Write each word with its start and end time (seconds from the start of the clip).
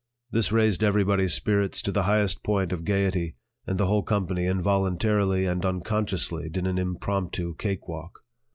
This 0.31 0.51
raised 0.51 0.83
everybody's 0.83 1.35
spirits 1.35 1.79
to 1.83 1.91
the 1.91 2.01
highest 2.09 2.41
point 2.43 2.71
of 2.71 2.85
gaiety, 2.85 3.35
and 3.67 3.77
the 3.77 3.85
whole 3.85 4.01
company 4.01 4.47
involuntarily 4.47 5.45
and 5.45 5.63
unconsciously 5.63 6.49
did 6.49 6.65
an 6.65 6.79
impromptu 6.79 7.53
cake 7.59 7.87
walk. 7.87 8.21